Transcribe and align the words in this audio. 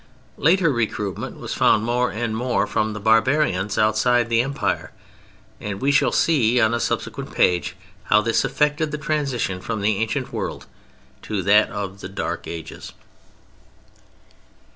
Later 0.39 0.71
recruitment 0.71 1.37
was 1.37 1.53
found 1.53 1.83
more 1.83 2.09
and 2.09 2.35
more 2.35 2.65
from 2.65 2.93
the 2.93 2.99
barbarians 2.99 3.77
outside 3.77 4.29
the 4.29 4.41
Empire; 4.41 4.91
and 5.59 5.79
we 5.79 5.91
shall 5.91 6.11
see 6.11 6.59
on 6.59 6.73
a 6.73 6.79
subsequent 6.79 7.31
page 7.35 7.75
how 8.05 8.19
this 8.21 8.43
affected 8.43 8.89
the 8.89 8.97
transition 8.97 9.61
from 9.61 9.81
the 9.81 9.97
ancient 9.97 10.33
world 10.33 10.65
to 11.21 11.43
that 11.43 11.69
of 11.69 11.99
the 11.99 12.09
Dark 12.09 12.47
Ages. 12.47 12.93